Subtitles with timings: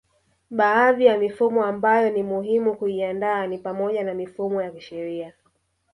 [0.51, 5.33] Baadhi ya mifumo ambayo ni muhimu kuiandaa ni pamoja na mifumo ya kisheria